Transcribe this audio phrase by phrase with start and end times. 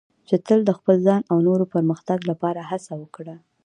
[0.27, 3.35] چې تل د خپل ځان او نورو پرمختګ لپاره هڅه وکړه.